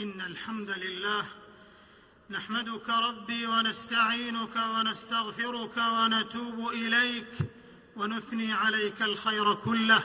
إن 0.00 0.20
الحمد 0.20 0.70
لله 0.70 1.24
نحمدك 2.30 2.88
ربي 2.88 3.46
ونستعينك 3.46 4.56
ونستغفرك 4.56 5.76
ونتوب 5.76 6.68
إليك 6.68 7.32
ونثني 7.96 8.52
عليك 8.52 9.02
الخير 9.02 9.54
كله 9.54 10.04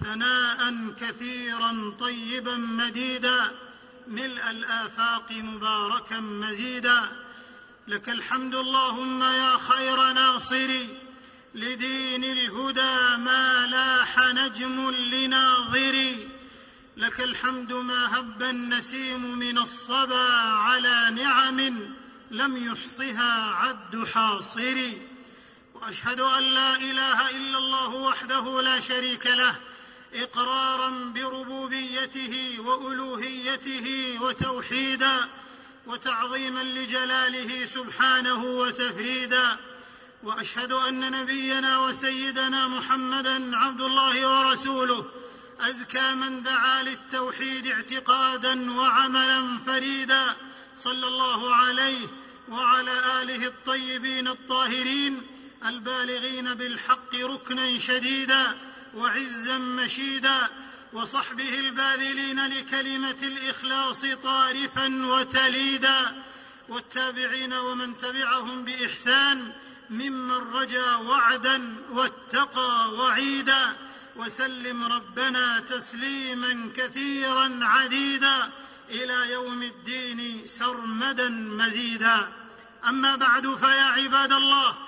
ثناء 0.00 0.90
كثيرا 1.00 1.94
طيبا 2.00 2.56
مديدا 2.56 3.52
ملء 4.08 4.50
الآفاق 4.50 5.32
مباركا 5.32 6.20
مزيدا 6.20 7.00
لك 7.88 8.08
الحمد 8.08 8.54
اللهم 8.54 9.22
يا 9.22 9.56
خير 9.56 10.12
ناصري 10.12 10.98
لدين 11.54 12.24
الهدى 12.24 13.22
ما 13.24 13.66
لاح 13.66 14.18
نجم 14.18 14.90
لناظري 14.90 16.28
لك 16.96 17.20
الحمد 17.20 17.72
ما 17.72 18.18
هب 18.18 18.42
النسيم 18.42 19.38
من 19.38 19.58
الصبا 19.58 20.32
على 20.42 21.10
نعم 21.10 21.60
لم 22.30 22.72
يحصها 22.72 23.54
عد 23.54 24.06
حاصري 24.14 25.08
وأشهد 25.74 26.20
أن 26.20 26.42
لا 26.42 26.76
إله 26.76 27.30
إلا 27.30 27.58
الله 27.58 27.94
وحده 27.94 28.62
لا 28.62 28.80
شريك 28.80 29.26
له 29.26 29.54
إقرارا 30.14 30.88
بربوبيته 31.14 32.56
وألوهيته 32.58 34.18
وتوحيدا 34.20 35.28
وتعظيما 35.86 36.62
لجلاله 36.62 37.64
سبحانه 37.64 38.44
وتفريدا. 38.44 39.58
وأشهد 40.22 40.72
أن 40.72 41.10
نبينا 41.10 41.78
وسيدنا 41.78 42.68
محمدا 42.68 43.56
عبد 43.56 43.80
الله 43.80 44.28
ورسوله 44.28 45.06
أزكى 45.60 46.14
من 46.14 46.42
دعا 46.42 46.82
للتوحيد 46.82 47.66
اعتقادا 47.66 48.72
وعملا 48.72 49.58
فريدا 49.66 50.36
صلى 50.76 51.06
الله 51.06 51.54
عليه 51.54 52.08
وعلى 52.48 53.22
آله 53.22 53.46
الطيبين 53.46 54.28
الطاهرين 54.28 55.22
البالغين 55.64 56.54
بالحق 56.54 57.14
ركنا 57.14 57.78
شديدا 57.78 58.58
وعزا 58.94 59.58
مشيدا 59.58 60.48
وصحبه 60.92 61.58
الباذلين 61.58 62.46
لكلمة 62.46 63.18
الإخلاص 63.22 64.06
طارفا 64.22 65.06
وتليدا 65.06 66.22
والتابعين 66.68 67.52
ومن 67.52 67.98
تبعهم 67.98 68.64
بإحسان 68.64 69.52
ممن 69.90 70.30
رجا 70.52 70.94
وعدا 70.94 71.76
واتقى 71.90 72.94
وعيدا. 72.94 73.76
وسلم 74.16 74.92
ربنا 74.92 75.60
تسليما 75.60 76.70
كثيرا 76.76 77.58
عديدا 77.62 78.50
إلى 78.90 79.30
يوم 79.32 79.62
الدين 79.62 80.46
سرمدا 80.46 81.28
مزيدا. 81.28 82.32
أما 82.88 83.16
بعد 83.16 83.54
فيا 83.54 83.84
عباد 83.84 84.32
الله 84.32 84.78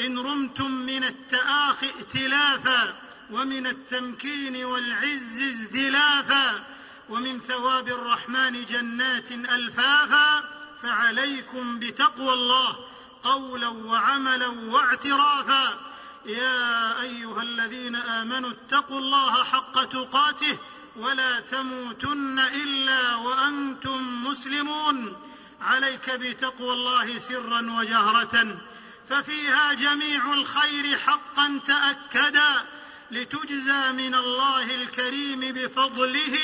إن 0.00 0.18
رمتم 0.18 0.70
من 0.70 1.04
التاخي 1.04 1.90
ائتلافا 1.98 2.94
ومن 3.30 3.66
التمكين 3.66 4.64
والعز 4.64 5.42
ازدلافا 5.42 6.64
ومن 7.08 7.40
ثواب 7.40 7.88
الرحمن 7.88 8.64
جنات 8.64 9.32
ألفافا 9.32 10.44
فعليكم 10.82 11.78
بتقوى 11.78 12.32
الله 12.32 12.76
قولا 13.22 13.68
وعملا 13.68 14.46
واعترافا. 14.46 15.85
يا 16.26 17.00
أيها 17.02 17.42
الذين 17.42 17.96
آمنوا 17.96 18.50
اتقوا 18.50 18.98
الله 18.98 19.44
حق 19.44 19.84
تقاته 19.84 20.58
ولا 20.96 21.40
تموتن 21.40 22.38
إلا 22.38 23.14
وأنتم 23.14 24.24
مسلمون. 24.24 25.16
عليك 25.60 26.10
بتقوى 26.10 26.72
الله 26.72 27.18
سرا 27.18 27.60
وجهره 27.78 28.60
ففيها 29.08 29.72
جميع 29.72 30.32
الخير 30.32 30.98
حقا 30.98 31.60
تأكدا 31.66 32.66
لتجزى 33.10 33.92
من 33.92 34.14
الله 34.14 34.74
الكريم 34.74 35.40
بفضله 35.40 36.38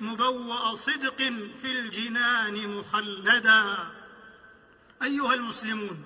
مبوأ 0.00 0.74
صدق 0.74 1.16
في 1.62 1.72
الجنان 1.72 2.68
مخلدا. 2.78 3.90
أيها 5.02 5.34
المسلمون 5.34 6.04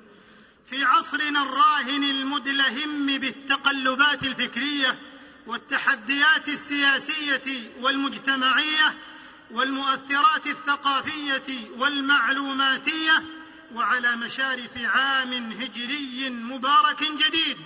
في 0.71 0.85
عصرنا 0.85 1.43
الراهن 1.43 2.05
المدلهم 2.05 3.19
بالتقلبات 3.19 4.23
الفكرية 4.25 4.99
والتحديات 5.47 6.49
السياسية 6.49 7.73
والمجتمعية 7.81 8.95
والمؤثرات 9.51 10.47
الثقافية 10.47 11.71
والمعلوماتية 11.77 13.23
وعلى 13.75 14.17
مشارف 14.17 14.79
عام 14.79 15.33
هجري 15.53 16.31
مبارك 16.31 17.03
جديد 17.03 17.57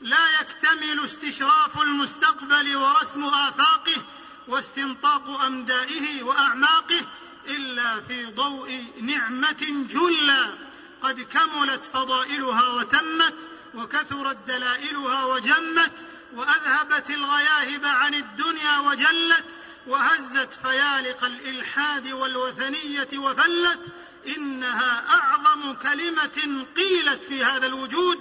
لا 0.00 0.40
يكتمل 0.40 1.04
استشراف 1.04 1.82
المستقبل 1.82 2.76
ورسم 2.76 3.24
آفاقه 3.24 4.04
واستنطاق 4.48 5.28
أمدائه 5.40 6.22
وأعماقه 6.22 7.06
إلا 7.48 8.00
في 8.00 8.26
ضوء 8.26 8.84
نعمة 9.00 9.86
جلّى 9.90 10.65
قد 11.02 11.20
كملت 11.20 11.84
فضائلها 11.84 12.68
وتمت 12.68 13.34
وكثرت 13.74 14.36
دلائلها 14.46 15.24
وجمت 15.24 15.92
وأذهبت 16.34 17.10
الغياهب 17.10 17.84
عن 17.84 18.14
الدنيا 18.14 18.78
وجلت 18.78 19.44
وهزت 19.86 20.54
فيالق 20.54 21.24
الإلحاد 21.24 22.08
والوثنية 22.08 23.08
وفلت 23.14 23.92
إنها 24.36 25.14
أعظم 25.14 25.72
كلمة 25.74 26.66
قيلت 26.76 27.22
في 27.22 27.44
هذا 27.44 27.66
الوجود 27.66 28.18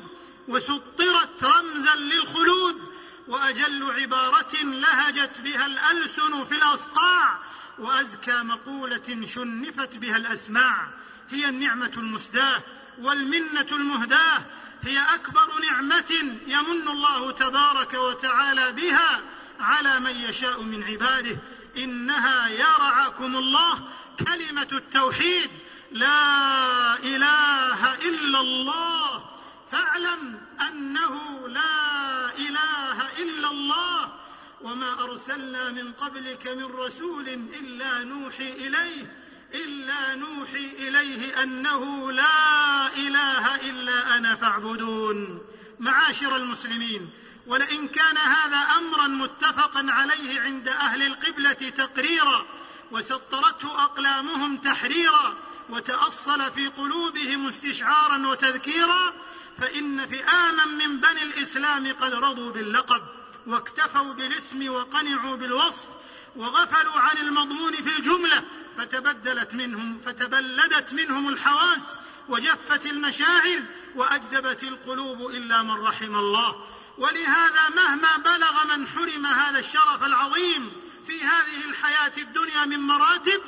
وسطرت 0.48 1.44
رمزا 1.44 1.96
للخلود 1.96 2.96
وأجل 3.28 3.92
عبارة 3.92 4.64
لهجت 4.64 5.42
بها 5.42 5.66
الألسن 5.66 6.44
في 6.46 6.56
الأصقاع 6.56 7.40
وأزكى 7.80 8.36
مقولة 8.36 9.26
شنفت 9.26 9.98
بها 9.98 10.18
الأسماع 10.18 10.88
هي 11.30 11.50
النعمة 11.50 11.92
المسداة 11.98 12.64
والمنة 13.00 13.68
المهداة. 13.72 14.46
هي 14.82 15.00
أكبر 15.16 15.60
نعمة 15.62 16.38
يمن 16.48 16.88
الله 16.88 17.32
تبارك 17.32 17.94
وتعالى 17.94 18.72
بها 18.72 19.24
على 19.60 20.00
من 20.00 20.16
يشاء 20.16 20.62
من 20.62 20.84
عباده. 20.84 21.38
إنها 21.78 22.48
يا 22.48 22.78
رعاكم 22.80 23.36
الله. 23.36 23.88
كلمة 24.28 24.68
التوحيد. 24.72 25.50
لا 25.92 26.96
إله 27.00 27.96
إلا 27.96 28.40
الله. 28.40 29.30
فاعلم 29.72 30.42
أنه 30.62 31.48
لا 31.48 32.36
إله 32.38 33.12
إلا 33.18 33.52
الله. 33.52 34.20
وما 34.62 35.04
أرسلنا 35.04 35.70
من 35.70 35.92
قبلك 35.92 36.48
من 36.48 36.66
رسول 36.66 37.28
إلا 37.30 38.04
نوحي 38.04 38.52
إليه. 38.52 39.25
إلا 39.54 40.16
نوحي 40.16 40.70
إليه 40.80 41.44
أنه 41.44 42.12
لا 42.12 42.88
إله 42.98 43.56
إلا 43.70 44.18
أنا 44.18 44.36
فاعبدون. 44.36 45.42
معاشر 45.80 46.36
المسلمين 46.36 47.10
ولئن 47.48 47.88
كان 47.88 48.18
هذا 48.18 48.58
أمرا 48.58 49.08
متفقا 49.08 49.86
عليه 49.90 50.42
عند 50.42 50.68
أهل 50.68 51.04
القبلة 51.04 51.54
تقريرا 51.54 52.46
وسطرته 52.92 53.84
أقلامهم 53.84 54.58
تحريرا 54.58 55.38
وتأصل 55.70 56.52
في 56.52 56.68
قلوبهم 56.68 57.48
استشعارا 57.48 58.28
وتذكيرا 58.28 59.14
فإن 59.58 60.06
فئاما 60.06 60.66
من 60.66 61.00
بني 61.00 61.24
الإسلام 61.24 61.94
قد 61.94 62.14
رضوا 62.14 62.52
باللقب 62.52 63.02
واكتفوا 63.48 64.14
بالاسم 64.14 64.70
وقنعوا 64.70 65.36
بالوصف 65.36 65.88
وغفلوا 66.36 67.00
عن 67.00 67.18
المضمون 67.18 67.74
في 67.74 67.98
الجملة. 67.98 68.44
فتبدلت 68.78 69.54
منهم 69.54 70.02
فتبلدت 70.02 70.94
منهم 70.94 71.30
الحواس 71.30 72.00
وجفت 72.30 72.86
المشاعر 72.86 73.64
وأجدبت 73.96 74.64
القلوب 74.64 75.30
إلا 75.30 75.64
من 75.64 75.72
رحم 75.72 76.16
الله. 76.16 76.56
ولهذا 76.98 77.70
مهما 77.76 78.18
بلغ 78.18 78.76
من 78.76 78.88
حرم 78.88 79.26
هذا 79.26 79.60
الشرف 79.60 80.04
العظيم 80.04 80.72
في 81.08 81.22
هذه 81.22 81.66
الحياة 81.66 82.12
الدنيا 82.18 82.66
من 82.66 82.80
مراتب 82.80 83.42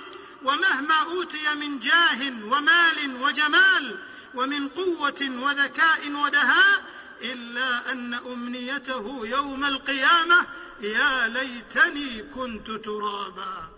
ومهما 0.44 0.95
أوتي 0.95 1.56
من 1.56 1.80
جاه 1.80 2.19
ومال 2.44 3.21
وجمال 3.21 4.00
ومن 4.35 4.69
قوة 4.69 5.21
وذكاء 5.21 6.12
ودهاء 6.12 6.83
إلا 7.21 7.91
أن 7.91 8.13
أمنيته 8.13 9.27
يوم 9.27 9.65
القيامة 9.65 10.47
يا 10.81 11.27
ليتني 11.27 12.23
كنت 12.23 12.71
ترابا. 12.71 13.76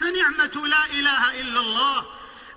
فنعمة 0.00 0.66
لا 0.66 0.86
إله 0.86 1.40
إلا 1.40 1.60
الله. 1.60 2.06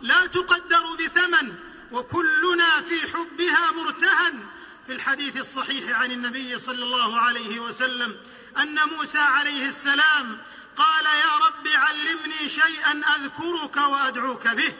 لا 0.02 0.26
تقدر 0.26 0.96
بثمن 1.00 1.56
وكلنا 1.92 2.82
في 2.82 3.14
حبها 3.14 3.72
مرتهن. 3.72 4.46
في 4.86 4.92
الحديث 4.92 5.38
الصحيح 5.38 6.00
عن 6.00 6.12
النبي 6.12 6.60
صلى 6.60 6.84
الله 6.84 7.20
عليه 7.20 7.60
وسلم 7.60 8.18
أن 8.58 8.80
موسى 8.90 9.20
عليه 9.20 9.66
السلام 9.66 10.38
قال 10.78 11.06
يا 11.06 11.38
رب 11.48 11.68
علمني 11.68 12.50
شيئا 12.50 13.02
أذكرك 13.16 13.78
وأدعوك 13.78 14.48
به. 14.48 14.74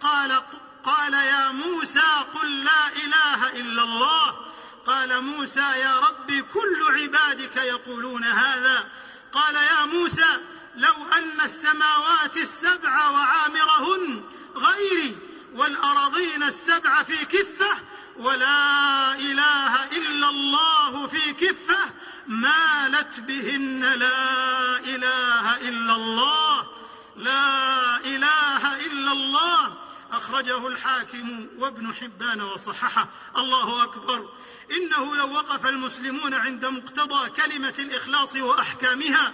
قال 0.00 0.42
قال 0.84 1.14
يا 1.14 1.52
موسى 1.52 2.24
قل 2.34 2.64
لا 2.64 2.88
إله 2.88 3.50
إلا 3.60 3.82
الله. 3.82 4.46
قال 4.86 5.20
موسى 5.20 5.60
يا 5.60 6.00
رب 6.00 6.32
كل 6.32 7.00
عبادك 7.00 7.56
يقولون 7.56 8.24
هذا. 8.24 8.88
قال 9.32 9.54
يا 9.54 9.84
موسى 9.84 10.40
لو 10.76 10.94
أن 11.18 11.40
السماوات 11.40 12.36
السبع 12.36 13.10
وعامرهن 13.10 14.24
غيري 14.56 15.16
والأراضين 15.54 16.42
السبع 16.42 17.02
في 17.02 17.24
كفة 17.24 17.70
ولا 18.16 19.14
إله 19.14 19.84
إلا 19.84 20.28
الله 20.28 21.06
في 21.06 21.32
كفة 21.32 21.78
مالت 22.26 23.20
بهن 23.20 23.80
لا 23.80 24.78
إله 24.78 25.68
إلا 25.68 25.94
الله 25.94 26.66
لا 27.16 27.96
إله 27.96 28.86
إلا 28.86 29.12
الله 29.12 29.83
أخرجه 30.16 30.68
الحاكم 30.68 31.46
وابن 31.58 31.94
حبان 31.94 32.40
وصححه. 32.40 33.08
الله 33.36 33.84
أكبر. 33.84 34.32
إنه 34.70 35.16
لو 35.16 35.32
وقف 35.32 35.66
المسلمون 35.66 36.34
عند 36.34 36.66
مقتضى 36.66 37.30
كلمة 37.30 37.74
الإخلاص 37.78 38.36
وأحكامها 38.36 39.32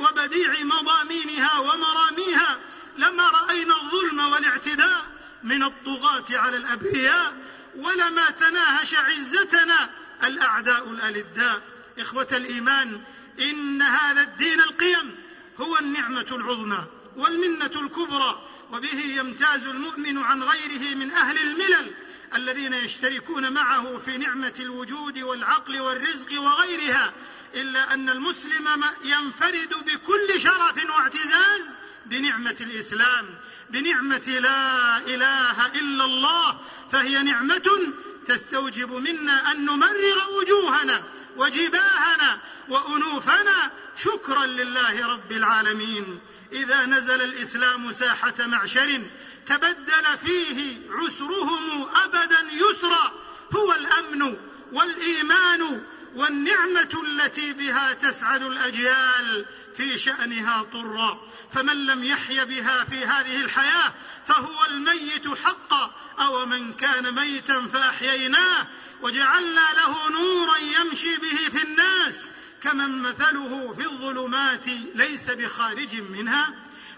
وبديع 0.00 0.52
مضامينها 0.64 1.58
ومراميها 1.58 2.58
لما 2.98 3.30
رأينا 3.30 3.74
الظلم 3.82 4.32
والاعتداء 4.32 5.06
من 5.42 5.62
الطغاة 5.62 6.24
على 6.30 6.56
الأبرياء 6.56 7.36
ولما 7.76 8.30
تناهش 8.30 8.94
عزتنا 8.94 9.90
الأعداء 10.24 10.90
الألداء. 10.90 11.62
إخوة 11.98 12.28
الإيمان 12.32 13.00
إن 13.40 13.82
هذا 13.82 14.22
الدين 14.22 14.60
القيم 14.60 15.16
هو 15.60 15.78
النعمة 15.78 16.26
العظمى 16.32 16.84
والمنة 17.16 17.66
الكبرى. 17.66 18.48
وبه 18.72 19.00
يمتاز 19.00 19.62
المؤمن 19.62 20.18
عن 20.18 20.42
غيره 20.42 20.94
من 20.94 21.10
أهل 21.10 21.38
الملل 21.38 21.94
الذين 22.34 22.74
يشتركون 22.74 23.52
معه 23.52 23.98
في 23.98 24.16
نعمة 24.16 24.54
الوجود 24.60 25.18
والعقل 25.18 25.80
والرزق 25.80 26.40
وغيرها 26.40 27.12
إلا 27.54 27.94
أن 27.94 28.10
المسلم 28.10 28.84
ينفرد 29.04 29.74
بكل 29.86 30.40
شرف 30.40 30.90
واعتزاز 30.90 31.74
بنعمة 32.06 32.56
الإسلام 32.60 33.26
بنعمة 33.70 34.28
لا 34.28 34.98
إله 34.98 35.66
إلا 35.66 36.04
الله 36.04 36.60
فهي 36.92 37.22
نعمة 37.22 37.92
تستوجب 38.26 38.92
منا 38.92 39.52
أن 39.52 39.64
نمرغ 39.64 40.38
وجوهنا 40.38 41.02
وجباهنا 41.36 42.40
وأنوفنا 42.68 43.70
شكرا 43.96 44.46
لله 44.46 45.06
رب 45.06 45.32
العالمين. 45.32 46.20
إذا 46.52 46.86
نزل 46.86 47.22
الإسلام 47.22 47.92
ساحة 47.92 48.34
معشر 48.38 49.10
تبدل 49.46 50.18
فيه 50.24 50.76
عسرهم 50.90 51.88
أبدا 52.04 52.40
يسرا 52.52 53.12
هو 53.56 53.72
الأمن 53.72 54.36
والإيمان 54.72 55.82
والنعمة 56.14 57.02
التي 57.04 57.52
بها 57.52 57.92
تسعد 57.92 58.42
الأجيال 58.42 59.46
في 59.76 59.98
شأنها 59.98 60.62
طرا. 60.62 61.28
فمن 61.52 61.86
لم 61.86 62.04
يحي 62.04 62.44
بها 62.44 62.84
في 62.84 63.04
هذه 63.04 63.40
الحياة 63.40 63.94
فهو 64.26 64.64
الميت 64.70 65.28
حقا 65.28 65.94
أو 66.20 66.46
من 66.46 66.72
كان 66.72 67.14
ميتا 67.14 67.66
فأحييناه. 67.66 68.66
وجعلنا 69.02 69.66
له 69.76 70.10
نورا 70.10 70.56
يمشي 70.56 71.16
به 71.16 71.58
في 71.58 71.62
الناس 71.62 72.28
كمن 72.62 73.02
مثله 73.02 73.72
في 73.72 73.86
الظلمات 73.86 74.66
ليس 74.94 75.30
بخارج 75.30 76.00
منها 76.00 76.54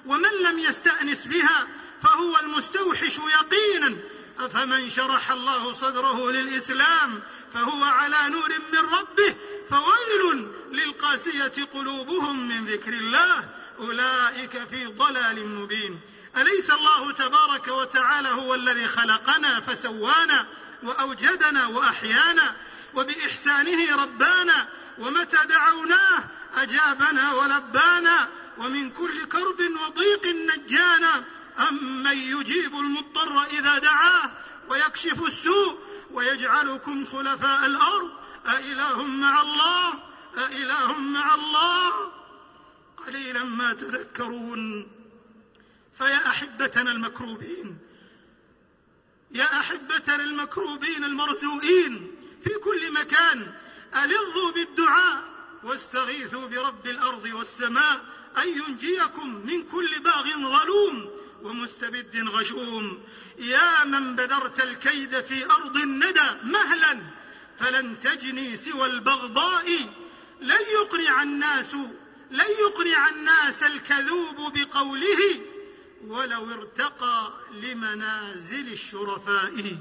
ومن 0.06 0.30
لم 0.42 0.58
يستأنس 0.58 1.26
بها 1.26 1.66
فهو 2.02 2.38
المستوحش 2.38 3.18
يقينا. 3.18 3.96
أفمن 4.38 4.88
شرح 4.90 5.30
الله 5.30 5.72
صدره 5.72 6.30
للإسلام 6.30 7.22
فهو 7.52 7.84
على 7.84 8.16
نور 8.28 8.48
من 8.72 8.78
ربه 8.78 9.34
فويل 9.70 10.48
للقاسية 10.72 11.64
قلوبهم 11.72 12.48
من 12.48 12.66
ذكر 12.66 12.92
الله. 12.92 13.48
أولئك 13.78 14.68
في 14.68 14.86
ضلال 14.86 15.46
مبين. 15.46 16.00
أليس 16.36 16.70
الله 16.70 17.12
تبارك 17.12 17.68
وتعالى 17.68 18.28
هو 18.28 18.54
الذي 18.54 18.86
خلقنا 18.86 19.60
فسوانا؟ 19.60 20.46
وأوجدنا 20.82 21.66
وأحيانا 21.66 22.56
وبإحسانه 22.94 23.96
ربانا 23.96 24.68
ومتى 24.98 25.46
دعوناه 25.48 26.24
أجابنا 26.54 27.32
ولبانا 27.32 28.28
ومن 28.58 28.90
كل 28.90 29.24
كرب 29.24 29.60
وضيق 29.60 30.26
نجانا 30.26 31.24
أمن 31.68 32.16
يجيب 32.18 32.74
المضطر 32.74 33.42
إذا 33.44 33.78
دعاه 33.78 34.30
ويكشف 34.68 35.26
السوء 35.26 35.78
ويجعلكم 36.10 37.04
خلفاء 37.04 37.66
الأرض 37.66 38.10
أإله 38.46 39.02
مع 39.02 39.42
الله 39.42 39.94
أإله 40.38 40.92
مع 40.92 41.34
الله 41.34 42.12
قليلا 43.06 43.44
ما 43.44 43.72
تذكرون 43.74 44.88
فيا 45.98 46.28
أحبتنا 46.28 46.90
المكروبين 46.90 47.78
يا 49.32 49.60
أحبتنا 49.60 50.24
المكروبين 50.24 51.04
المرزوئين 51.04 52.14
في 52.44 52.50
كل 52.50 52.92
مكان 52.92 53.52
ألظوا 53.94 54.50
بالدعاء 54.50 55.24
واستغيثوا 55.62 56.46
برب 56.46 56.86
الأرض 56.86 57.24
والسماء 57.24 58.04
أن 58.38 58.48
ينجيكم 58.48 59.46
من 59.46 59.62
كل 59.62 59.98
باغ 60.00 60.24
ظلوم 60.24 61.10
ومستبد 61.42 62.28
غشوم. 62.28 63.02
يا 63.38 63.84
من 63.84 64.16
بذرت 64.16 64.60
الكيد 64.60 65.20
في 65.20 65.44
أرض 65.44 65.76
الندى 65.76 66.30
مهلا 66.44 67.00
فلن 67.58 68.00
تجني 68.00 68.56
سوى 68.56 68.86
البغضاء. 68.86 69.66
لن 70.40 70.60
يقنع 70.74 71.22
الناس 71.22 71.74
لن 72.30 72.50
يقنع 72.60 73.08
الناس 73.08 73.62
الكذوب 73.62 74.52
بقوله. 74.54 75.40
ولو 76.06 76.50
ارتقى 76.50 77.32
لمنازل 77.52 78.72
الشرفاء 78.72 79.76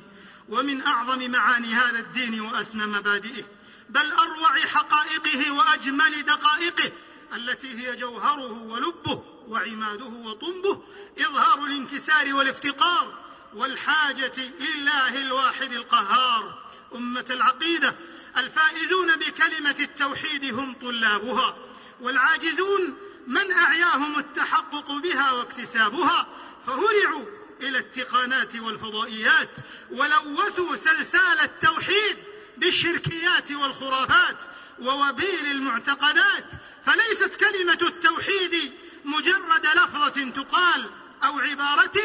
ومن 0.49 0.81
أعظم 0.81 1.31
معاني 1.31 1.73
هذا 1.73 1.99
الدين 1.99 2.41
وأسمى 2.41 2.85
مبادئه 2.85 3.43
بل 3.89 4.11
أروع 4.11 4.59
حقائقه 4.59 5.51
وأجمل 5.51 6.23
دقائقه 6.23 6.91
التي 7.33 7.79
هي 7.79 7.95
جوهره 7.95 8.61
ولبه 8.63 9.23
وعماده 9.47 10.05
وطنبه 10.05 10.83
إظهار 11.19 11.63
الانكسار 11.65 12.33
والافتقار 12.33 13.13
والحاجة 13.53 14.33
لله 14.59 15.21
الواحد 15.21 15.71
القهار. 15.73 16.69
أمة 16.95 17.25
العقيدة 17.29 17.95
الفائزون 18.37 19.15
بكلمة 19.15 19.75
التوحيد 19.79 20.53
هم 20.53 20.73
طلابها 20.73 21.57
والعاجزون 22.01 22.97
من 23.29 23.51
أعياهم 23.51 24.19
التحقق 24.19 24.91
بها 24.91 25.31
واكتسابها 25.31 26.27
فهرعوا 26.67 27.25
إلى 27.61 27.77
التقانات 27.77 28.55
والفضائيات 28.55 29.49
ولوثوا 29.91 30.75
سلسال 30.75 31.39
التوحيد 31.43 32.17
بالشركيات 32.57 33.51
والخرافات 33.51 34.37
ووبيل 34.79 35.45
المعتقدات 35.51 36.45
فليست 36.85 37.35
كلمة 37.35 37.79
التوحيد 37.81 38.73
مجرد 39.05 39.65
لفظة 39.65 40.29
تقال 40.29 40.89
أو 41.23 41.39
عبارة 41.39 42.01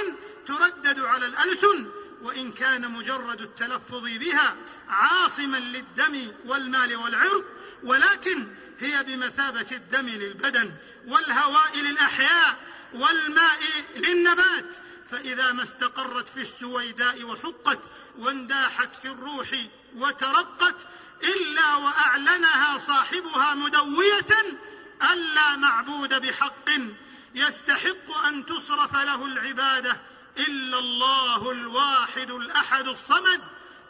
تردد 0.46 1.00
على 1.00 1.26
الألسن. 1.26 1.90
وإن 2.24 2.52
كان 2.52 2.90
مجرد 2.90 3.40
التلفظ 3.40 4.02
بها 4.02 4.56
عاصما 4.88 5.56
للدم 5.56 6.32
والمال 6.44 6.96
والعرض 6.96 7.44
ولكن 7.82 8.54
هي 8.80 9.02
بمثابة 9.02 9.66
الدم 9.72 10.08
للبدن 10.08 10.72
والهواء 11.06 11.76
للأحياء 11.76 12.60
والماء 12.94 13.58
للنبات. 13.96 14.76
فإذا 15.10 15.52
ما 15.52 15.62
استقرت 15.62 16.28
في 16.28 16.40
السويداء 16.40 17.24
وحقت 17.24 17.78
وانداحت 18.18 18.96
في 18.96 19.08
الروح 19.08 19.48
وترقت 19.94 20.76
إلا 21.22 21.76
وأعلنها 21.76 22.78
صاحبها 22.78 23.54
مدوية 23.54 24.58
ألا 25.12 25.56
معبود 25.56 26.14
بحق 26.14 26.70
يستحق 27.34 28.16
أن 28.26 28.46
تصرف 28.46 28.96
له 28.96 29.26
العبادة 29.26 30.13
إلا 30.38 30.78
الله 30.78 31.50
الواحد 31.50 32.30
الأحد 32.30 32.88
الصمد 32.88 33.40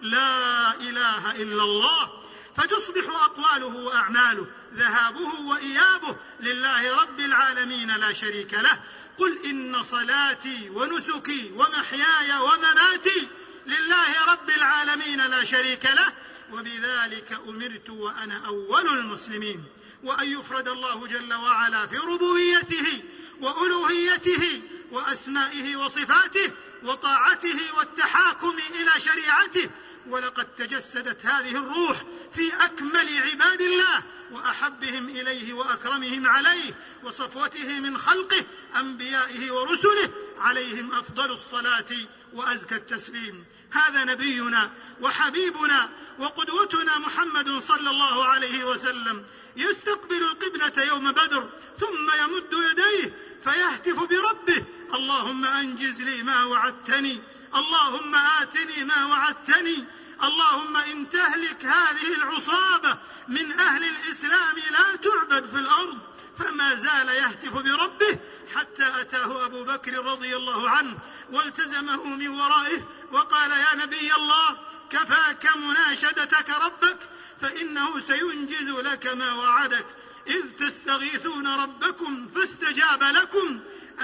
لا 0.01 0.75
إله 0.75 1.31
إلا 1.31 1.65
الله 1.65 2.23
فتصبح 2.57 3.23
أقواله 3.25 3.77
وأعماله 3.77 4.47
ذهابه 4.75 5.41
وإيابه 5.41 6.17
لله 6.41 7.03
رب 7.03 7.21
العالمين 7.21 7.97
لا 7.97 8.13
شريك 8.13 8.55
له 8.55 8.81
قل 9.19 9.39
إن 9.45 9.83
صلاتي 9.83 10.71
ونسكي 10.71 11.53
ومحياي 11.53 12.39
ومماتي 12.41 13.29
لله 13.67 14.25
رب 14.33 14.51
العالمين 14.51 15.27
لا 15.27 15.45
شريك 15.45 15.85
له 15.85 16.13
وبذلك 16.53 17.39
امرت 17.49 17.91
وأنا 17.91 18.47
اول 18.47 18.89
المسلمين 18.89 19.65
وان 20.03 20.29
يفرد 20.29 20.69
الله 20.69 21.07
جل 21.07 21.35
وعلا 21.35 21.87
في 21.87 21.97
ربوبيته 21.97 23.03
وألوهيته 23.41 24.62
وأسمائه 24.93 25.76
وصفاته 25.76 26.50
وطاعته 26.85 27.59
والتحاكم 27.79 28.57
إلى 28.81 29.00
شريعته 29.00 29.71
ولقد 30.09 30.47
تجسدت 30.57 31.27
هذه 31.27 31.57
الروح 31.57 32.05
في 32.33 32.53
أكمل 32.65 33.19
عباد 33.19 33.61
الله 33.61 34.03
وأحبهم 34.31 35.09
إليه 35.09 35.53
وأكرمهم 35.53 36.27
عليه 36.27 36.75
وصفوته 37.03 37.81
من 37.81 37.99
خلقه 37.99 38.45
أنبيائه 38.77 39.51
ورسله 39.51 40.11
عليهم 40.39 40.93
أفضل 40.93 41.31
الصلاة 41.31 41.91
وأزكى 42.33 42.75
التسليم. 42.75 43.45
هذا 43.71 44.05
نبينا 44.05 44.71
وحبيبنا 45.01 45.91
وقدوتنا 46.19 46.99
محمد 46.99 47.59
صلى 47.59 47.91
الله 47.91 48.25
عليه 48.25 48.65
وسلم. 48.65 49.25
يستقبل 49.57 50.23
القبلة 50.23 50.85
يوم 50.85 51.13
بدر 51.13 51.49
ثم 51.79 52.11
يمد 52.23 52.53
يديه 52.71 53.15
فيهتف 53.45 54.05
بربه. 54.05 54.65
اللهم 54.95 55.45
أنجز 55.45 56.01
لي 56.03 56.23
ما 56.23 56.45
وعدتني. 56.45 57.23
اللهم 57.55 58.15
آتني 58.15 58.85
ما 58.85 59.07
وعدتني. 59.07 59.85
اللهم 60.23 60.77
إن 60.77 61.11
تهلك 61.11 61.65
هذه 61.65 62.15
العصابة 62.15 62.99
من 63.29 63.53
أهل 63.53 63.85
الإسلام 63.85 64.57
لا 64.57 64.97
تعبد 64.97 65.45
في 65.51 65.59
الأرض. 65.59 65.99
فما 66.39 66.75
زال 66.75 67.09
يهتف 67.09 67.53
بربه 67.53 68.19
حتى 68.55 69.01
أتاه 69.01 69.45
أبو 69.45 69.65
بكر 69.65 70.05
رضي 70.05 70.37
الله 70.37 70.71
عنه 70.71 70.99
والتزمه 71.33 72.05
من 72.05 72.29
ورائه 72.29 72.89
وقال 73.13 73.51
يا 73.51 73.75
نبي 73.75 74.15
الله 74.15 74.59
كفاك 74.91 75.57
مناشدتك 75.57 76.51
ربك 76.51 76.99
فإنه 77.41 78.01
سينجز 78.01 78.71
لك 78.71 79.07
ما 79.07 79.35
وعدك. 79.35 79.87
إذ 80.27 80.43
تستغيثون 80.59 81.49
ربكم 81.49 82.29
فاستجاب 82.29 83.03
لكم 83.03 83.61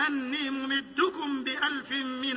أني 0.07 0.50
ممدكم 0.50 1.45
بألف 1.45 1.92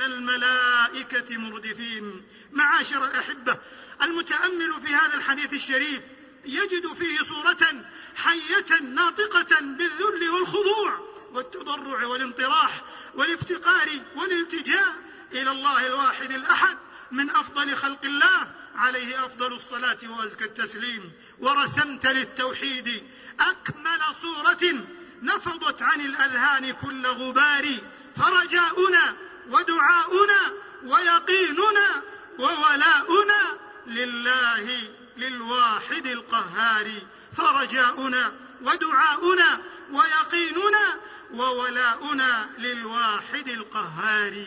الملائكة 0.06 1.36
مردفين. 1.36 2.22
معاشر 2.52 3.04
الأحبة 3.04 3.58
المتأمل 4.02 4.72
في 4.84 4.94
هذا 4.94 5.14
الحديث 5.14 5.52
الشريف 5.52 6.00
يجد 6.44 6.86
فيه 6.86 7.18
صورة 7.18 7.84
حية 8.16 8.80
ناطقة 8.80 9.60
بالذل 9.60 10.28
والخضوع 10.30 11.14
والتضرع 11.32 12.06
والانطراح 12.06 12.84
والافتقار 13.14 13.88
والالتجاء 14.16 14.96
إلى 15.32 15.50
الله 15.50 15.86
الواحد 15.86 16.32
الأحد 16.32 16.76
من 17.10 17.30
أفضل 17.30 17.76
خلق 17.76 18.04
الله. 18.04 18.50
عليه 18.74 19.26
أفضل 19.26 19.52
الصلاة 19.52 19.98
وأزكى 20.04 20.44
التسليم. 20.44 21.12
ورسمت 21.38 22.06
للتوحيد 22.06 23.02
أكمل 23.40 24.00
صورة 24.22 24.86
نفضت 25.22 25.82
عن 25.82 26.00
الأذهان 26.00 26.72
كل 26.72 27.06
غبار 27.06 27.68
فرجاؤنا. 28.16 29.16
ودعاؤنا 29.50 30.52
ويقيننا 30.84 32.02
وولاؤنا 32.38 33.58
لله 33.86 34.90
للواحد 35.16 36.06
القهار. 36.06 37.02
فرجاؤنا 37.36 38.32
ودعاؤنا 38.62 39.60
ويقيننا 39.90 41.00
وولاؤنا 41.32 42.50
للواحد 42.58 43.48
القهار. 43.48 44.46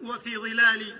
وفي 0.00 0.36
ظلال 0.36 0.96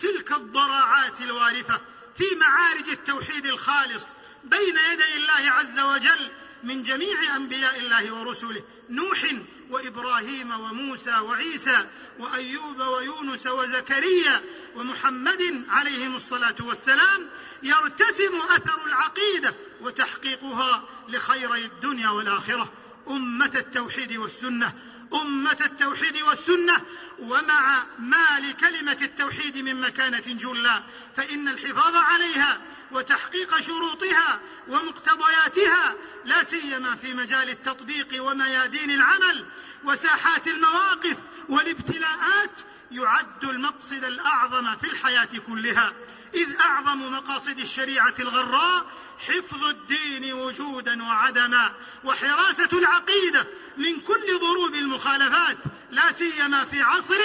تلك 0.00 0.32
الضراعات 0.32 1.20
الوارفه 1.20 1.80
في 2.16 2.24
معارج 2.36 2.88
التوحيد 2.88 3.46
الخالص 3.46 4.06
بين 4.44 4.76
يدي 4.92 5.16
الله 5.16 5.50
عز 5.50 5.78
وجل 5.80 6.30
من 6.64 6.82
جميع 6.82 7.36
أنبياء 7.36 7.78
الله 7.78 8.14
ورسله 8.14 8.62
نوح 8.90 9.26
وإبراهيم 9.70 10.50
وموسى 10.50 11.10
وعيسى 11.10 11.86
وأيوب 12.18 12.80
ويونس 12.80 13.46
وزكريا 13.46 14.42
ومحمد 14.76 15.64
عليهم 15.68 16.14
الصلاة 16.14 16.56
والسلام 16.60 17.30
يرتسم 17.62 18.36
أثر 18.50 18.86
العقيدة 18.86 19.54
وتحقيقها 19.80 20.88
لخيري 21.08 21.64
الدنيا 21.64 22.08
والآخرة 22.08 22.72
أمة 23.08 23.50
التوحيد 23.54 24.16
والسنة. 24.16 24.74
أمة 25.14 25.56
التوحيد 25.60 26.22
والسنة 26.22 26.80
ومع 27.18 27.84
ما 27.98 28.40
لكلمة 28.40 28.98
التوحيد 29.02 29.58
من 29.58 29.80
مكانة 29.80 30.22
جلة. 30.26 30.84
فإن 31.16 31.48
الحفاظ 31.48 31.96
عليها 31.96 32.60
وتحقيق 32.92 33.60
شروطها 33.60 34.40
ومقتضياتها 34.68 35.94
لا 36.24 36.42
سيما 36.42 36.96
في 36.96 37.14
مجال 37.14 37.48
التطبيق 37.48 38.24
وميادين 38.24 38.90
العمل 38.90 39.46
وساحات 39.84 40.46
المواقف 40.48 41.16
والابتلاءات 41.48 42.50
يعد 42.90 43.44
المقصد 43.44 44.04
الأعظم 44.04 44.76
في 44.76 44.86
الحياة 44.86 45.28
كلها 45.46 45.92
إذ 46.34 46.56
أعظم 46.60 47.12
مقاصد 47.12 47.58
الشريعة 47.58 48.14
الغراء 48.20 48.86
حفظ 49.18 49.64
الدين 49.64 50.32
وجودا 50.32 51.02
وعدما 51.02 51.72
وحراسة 52.04 52.68
العقيدة 52.72 53.46
من 53.76 54.00
كل 54.00 54.38
ضروب 54.40 54.74
المخالفات 54.74 55.58
لا 55.90 56.12
سيما 56.12 56.64
في 56.64 56.82
عصر 56.82 57.18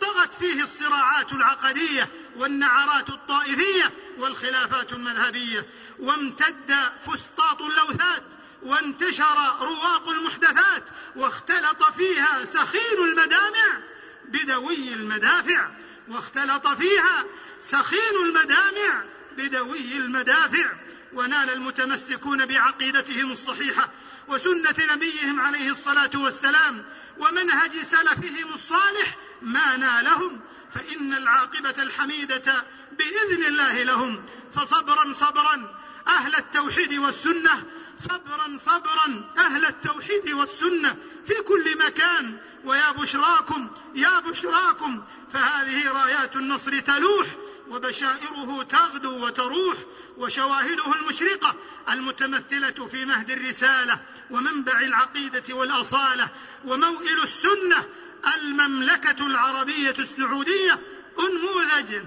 طغت 0.00 0.34
فيه 0.34 0.62
الصراعات 0.62 1.32
العقدية 1.32 2.08
والنعرات 2.36 3.08
الطائفية 3.10 3.92
والخلافات 4.18 4.92
المذهبية 4.92 5.66
وامتد 5.98 6.76
فسطاط 7.06 7.62
اللوثات 7.62 8.24
وانتشر 8.62 9.56
رواق 9.60 10.08
المحدثات 10.08 10.84
واختلط 11.16 11.82
فيها 11.84 12.44
سخين 12.44 12.98
المدامع 12.98 13.93
بدوي 14.28 14.94
المدافع 14.94 15.70
واختلط 16.08 16.68
فيها 16.68 17.24
سخين 17.62 18.24
المدامع 18.24 19.04
بدوي 19.36 19.96
المدافع 19.96 20.72
ونال 21.12 21.50
المتمسكون 21.50 22.46
بعقيدتهم 22.46 23.32
الصحيحة 23.32 23.90
وسنة 24.28 24.94
نبيهم 24.94 25.40
عليه 25.40 25.70
الصلاة 25.70 26.10
والسلام 26.14 26.84
ومنهج 27.18 27.80
سلفهم 27.82 28.54
الصالح 28.54 29.16
ما 29.42 29.76
نالهم 29.76 30.40
فإن 30.70 31.14
العاقبة 31.14 31.82
الحميدة 31.82 32.64
بإذن 32.98 33.44
الله 33.44 33.82
لهم 33.82 34.24
فصبرا 34.54 35.12
صبرا 35.12 35.80
أهل 36.08 36.36
التوحيد 36.36 36.92
والسنة 36.92 37.64
صبرا 37.96 38.56
صبرا 38.56 39.32
أهل 39.38 39.64
التوحيد 39.64 40.30
والسنة 40.30 40.96
في 41.26 41.34
كل 41.34 41.78
مكان. 41.78 42.38
ويا 42.64 42.90
بشراكم 42.90 43.70
يا 43.94 44.20
بشراكم. 44.20 45.02
فهذه 45.32 45.92
رايات 45.92 46.36
النصر 46.36 46.80
تلوح 46.80 47.26
وبشائره 47.68 48.62
تغدو 48.62 49.26
وتروح. 49.26 49.76
وشواهده 50.16 50.94
المشرقة 50.94 51.54
المتمثلة 51.88 52.86
في 52.86 53.04
مهد 53.04 53.30
الرسالة 53.30 54.00
ومنبع 54.30 54.80
العقيدة 54.80 55.54
والأصالة. 55.54 56.28
وموئل 56.64 57.22
السنة 57.22 57.84
المملكة 58.36 59.26
العربية 59.26 59.94
السعودية. 59.98 60.80
انموذجا 61.18 62.06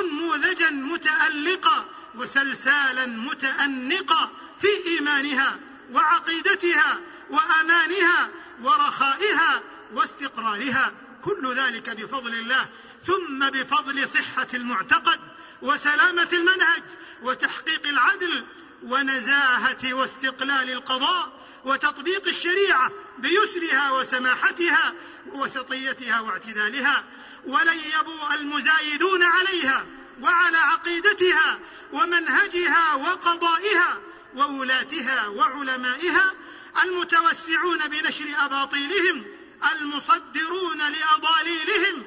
انموذجا 0.00 0.70
متالقا 0.70 1.84
وسلسالا 2.16 3.06
متأنقا 3.06 4.30
في 4.60 4.86
إيمانها 4.86 5.56
وعقيدتها 5.92 7.00
وأمانها 7.30 8.30
ورخائها 8.62 9.62
واستقرارها 9.92 10.92
كل 11.22 11.54
ذلك 11.54 11.90
بفضل 11.90 12.34
الله 12.34 12.68
ثم 13.06 13.50
بفضل 13.50 14.08
صحة 14.08 14.46
المعتقد 14.54 15.20
وسلامة 15.62 16.28
المنهج 16.32 16.82
وتحقيق 17.22 17.86
العدل 17.86 18.44
ونزاهة 18.82 19.94
واستقلال 19.94 20.70
القضاء 20.70 21.44
وتطبيق 21.64 22.28
الشريعة 22.28 22.90
بيسرها 23.18 23.90
وسماحتها 23.90 24.94
ووسطيتها 25.32 26.20
واعتدالها 26.20 27.04
ولن 27.46 27.78
يبوء 28.00 28.34
المزايدون 28.34 29.22
عليها. 29.22 29.86
وعلى 30.20 30.56
عقيدتها 30.56 31.58
ومنهجها 31.92 32.94
وقضائها 32.94 34.00
وولاتها 34.34 35.26
وعلمائها 35.26 36.34
المتوسعون 36.82 37.88
بنشر 37.88 38.24
أباطيلهم 38.44 39.24
المصدرون 39.72 40.78
لأضاليلهم 40.78 42.02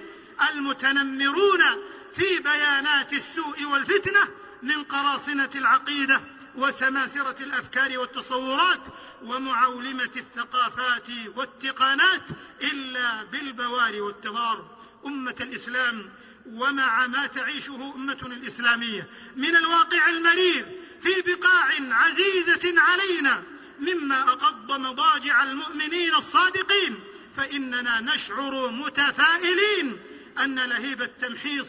المتنمرون 0.51 1.63
في 2.13 2.39
بيانات 2.39 3.13
السوء 3.13 3.63
والفتنة 3.65 4.27
من 4.63 4.83
قراصنة 4.83 5.49
العقيدة 5.55 6.21
وسماسرة 6.55 7.43
الأفكار 7.43 7.97
والتصورات 7.97 8.87
ومعولمة 9.23 10.11
الثقافات 10.15 11.09
والتقانات 11.35 12.23
إلا 12.61 13.23
بالبوار 13.23 14.01
والتبار. 14.01 14.77
أمة 15.05 15.35
الإسلام 15.41 16.09
ومع 16.51 17.07
ما 17.07 17.27
تعيشه 17.27 17.93
امتنا 17.95 18.35
الإسلامية 18.35 19.07
من 19.35 19.55
الواقع 19.55 20.09
المرير 20.09 20.65
في 21.01 21.21
بقاع 21.21 21.69
عزيزة 21.79 22.81
علينا 22.81 23.43
مما 23.79 24.21
أقض 24.21 24.71
مضاجع 24.71 25.43
المؤمنين 25.43 26.15
الصادقين 26.15 26.99
فإننا 27.35 28.01
نشعر 28.01 28.71
متفائلين 28.71 29.99
أن 30.39 30.59
لهيب 30.59 31.01
التمحيص 31.01 31.67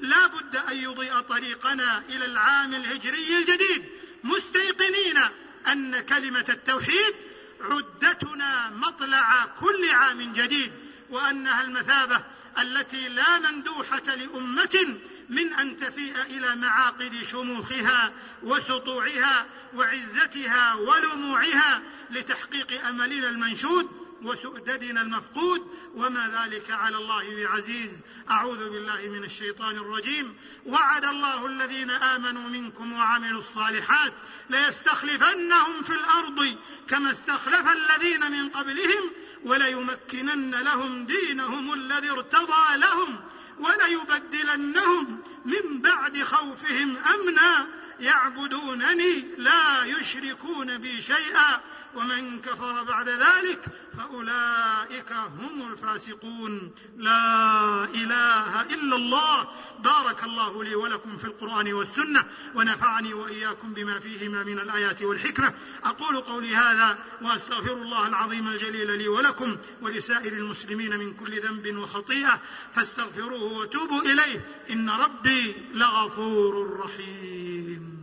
لا 0.00 0.26
بد 0.26 0.56
أن 0.56 0.76
يضيء 0.76 1.20
طريقنا 1.20 2.02
إلى 2.08 2.24
العام 2.24 2.74
الهجري 2.74 3.38
الجديد 3.38 3.84
مستيقنين 4.24 5.18
أن 5.66 6.00
كلمة 6.00 6.44
التوحيد 6.48 7.14
عدتنا 7.60 8.70
مطلع 8.70 9.46
كل 9.46 9.90
عام 9.90 10.32
جديد 10.32 10.72
وأنها 11.10 11.62
المثابة 11.62 12.24
التي 12.58 13.08
لا 13.08 13.38
مندوحه 13.38 14.14
لأمة 14.14 14.96
من 15.28 15.52
أن 15.52 15.76
تفيء 15.76 16.14
إلى 16.22 16.56
معاقد 16.56 17.22
شموخها 17.22 18.12
وسطوعها 18.42 19.46
وعزتها 19.74 20.74
ولموعها 20.74 21.82
لتحقيق 22.10 22.86
املنا 22.86 23.28
المنشود. 23.28 23.99
وسؤددنا 24.22 25.02
المفقود. 25.02 25.66
وما 25.94 26.44
ذلك 26.44 26.70
على 26.70 26.96
الله 26.96 27.34
بعزيز. 27.34 28.00
أعوذ 28.30 28.70
بالله 28.70 29.08
من 29.08 29.24
الشيطان 29.24 29.76
الرجيم. 29.76 30.36
وعد 30.66 31.04
الله 31.04 31.46
الذين 31.46 31.90
آمنوا 31.90 32.48
منكم 32.48 32.92
وعملوا 32.92 33.38
الصالحات 33.38 34.12
ليستخلفنهم 34.50 35.82
في 35.82 35.92
الأرض 35.92 36.56
كما 36.88 37.10
استخلف 37.10 37.68
الذين 37.68 38.30
من 38.30 38.48
قبلهم 38.48 39.10
وليمكنن 39.44 40.54
لهم 40.54 41.06
دينهم 41.06 41.74
الذي 41.74 42.10
ارتضى 42.10 42.76
لهم 42.76 43.20
وليبدلنهم 43.58 45.22
من 45.44 45.80
بعد 45.80 46.22
خوفهم 46.22 46.96
أمنا. 46.96 47.66
يعبدونني 48.00 49.24
لا 49.38 49.84
يشركون 49.84 50.78
بي 50.78 51.02
شيئا. 51.02 51.60
ومن 51.94 52.40
كفر 52.40 52.82
بعد 52.82 53.08
ذلك 53.08 53.64
فأولئك 53.98 55.12
هم 55.12 55.72
الفاسقون. 55.72 56.72
لا 56.96 57.84
إله 57.84 58.62
إلا 58.62 58.96
الله. 58.96 59.48
بارك 59.78 60.24
الله 60.24 60.64
لي 60.64 60.74
ولكم 60.74 61.16
في 61.16 61.24
القرآن 61.24 61.72
والسنة 61.72 62.24
ونفعني 62.54 63.14
وإياكم 63.14 63.74
بما 63.74 63.98
فيهما 63.98 64.42
من 64.44 64.58
الآيات 64.58 65.02
والحكمة. 65.02 65.54
أقول 65.84 66.20
قولي 66.20 66.56
هذا 66.56 66.98
وأستغفر 67.22 67.72
الله 67.72 68.06
العظيم 68.06 68.48
الجليل 68.48 68.98
لي 68.98 69.08
ولكم 69.08 69.56
ولسائر 69.82 70.32
المسلمين 70.32 70.98
من 70.98 71.14
كل 71.14 71.40
ذنب 71.40 71.76
وخطيئة. 71.76 72.40
فاستغفروه 72.72 73.42
وتوبوا 73.42 74.02
إليه. 74.02 74.44
إن 74.70 74.90
ربي 74.90 75.54
لغفور 75.72 76.80
رحيم. 76.80 77.99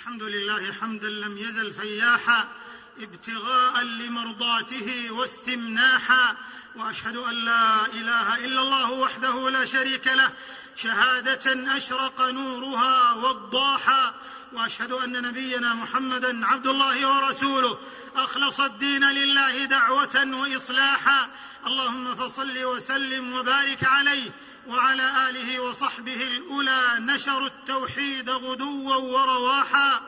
الحمد 0.00 0.22
لله 0.22 0.72
حمدا 0.72 1.08
لم 1.08 1.38
يزل 1.38 1.72
فياحا 1.72 2.48
ابتغاء 3.00 3.82
لمرضاته 3.82 5.10
واستمناحا 5.10 6.36
وأشهد 6.76 7.16
أن 7.16 7.34
لا 7.34 7.86
إله 7.86 8.44
إلا 8.44 8.60
الله 8.60 8.90
وحده 8.92 9.50
لا 9.50 9.64
شريك 9.64 10.06
له 10.06 10.32
شهادة 10.76 11.76
أشرق 11.76 12.20
نورها 12.30 13.12
وضاحا 13.14 14.14
وأشهد 14.52 14.92
أن 14.92 15.22
نبينا 15.22 15.74
محمدا 15.74 16.46
عبد 16.46 16.66
الله 16.66 17.08
ورسوله. 17.08 17.78
أخلص 18.16 18.60
الدين 18.60 19.04
لله 19.04 19.64
دعوة 19.64 20.26
واصلاحا. 20.32 21.30
اللهم 21.66 22.14
فصل 22.14 22.64
وسلم 22.64 23.32
وبارك 23.32 23.84
عليه 23.84 24.30
وعلى 24.66 25.28
آله 25.28 25.60
وصحبه 25.60 26.22
الأولى. 26.22 26.96
نشروا 26.98 27.46
التوحيد 27.48 28.30
غدوا 28.30 28.94
ورواحا. 28.96 30.02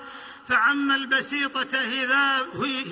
فعم 0.49 0.92
البسيطة 0.92 1.78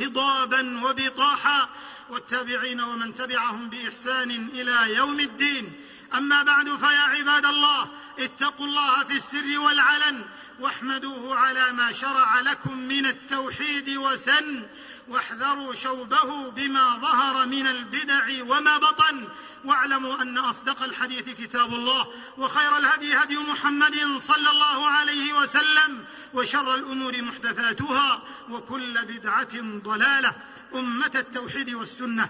هضابا 0.01 0.81
وبطاحا. 0.85 1.69
والتابعين 2.11 2.81
ومن 2.81 3.15
تبعهم 3.15 3.69
بإحسان 3.69 4.31
إلى 4.31 4.95
يوم 4.95 5.21
الدين. 5.21 5.73
أما 6.15 6.43
بعد 6.43 6.77
فيا 6.77 7.01
عباد 7.01 7.47
الله 7.47 7.91
اتقوا 8.19 8.67
الله 8.67 9.05
في 9.05 9.17
السر 9.17 9.61
والعلن. 9.61 10.25
واحمدوه 10.61 11.37
على 11.37 11.73
ما 11.73 11.93
شرع 11.93 12.41
لكم 12.41 12.79
من 12.79 13.07
التوحيد 13.07 13.97
وسن 13.97 14.67
واحذروا 15.09 15.75
شوبه 15.75 16.51
بما 16.51 16.99
ظهر 16.99 17.47
من 17.47 17.67
البدع 17.67 18.43
وما 18.43 18.79
بطن 18.79 19.29
واعلموا 19.65 20.23
أن 20.23 20.39
أصدق 20.39 20.83
الحديث 20.83 21.29
كتاب 21.29 21.75
الله 21.75 22.07
وخير 22.39 22.77
الهدي 22.77 23.15
هدي 23.15 23.37
محمد 23.39 24.17
صلى 24.17 24.51
الله 24.51 24.87
عليه 24.87 25.33
وسلم 25.33 26.05
وشر 26.35 26.75
الأمور 26.75 27.23
محدثاتها 27.23 28.23
وكل 28.51 29.05
بدعة 29.05 29.61
ضلالة 29.63 30.35
أمة 30.75 31.13
التوحيد 31.15 31.71
والسنة 31.75 32.29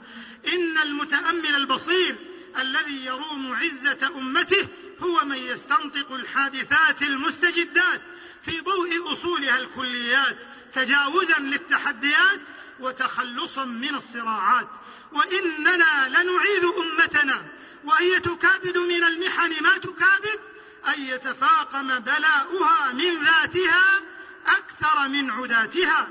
إن 0.53 0.79
المتأمل 0.79 1.55
البصير 1.55 2.30
الذي 2.59 3.05
يروم 3.05 3.55
عزة 3.55 4.19
أمته 4.19 4.69
هو 5.01 5.25
من 5.25 5.37
يستنطق 5.37 6.13
الحادثات 6.13 7.03
المستجدات 7.03 8.03
في 8.43 8.61
ضوء 8.61 9.13
أصولها 9.13 9.59
الكليات 9.59 10.39
تجاوزا 10.73 11.39
للتحديات 11.39 12.41
وتخلصا 12.81 13.65
من 13.65 13.95
الصراعات. 13.95 14.69
وإننا 15.13 16.09
لنعيد 16.09 16.65
أمتنا 16.65 17.45
وان 17.85 18.23
تكابد 18.23 18.79
من 18.79 19.05
المحن 19.05 19.63
ما 19.63 19.79
تكابد 19.79 20.41
أن 20.89 21.01
يتفاقم 21.01 21.99
بلاؤها 21.99 22.93
من 22.93 23.25
ذاتها 23.25 24.01
أكثر 24.47 25.09
من 25.09 25.31
عداتها 25.31 26.09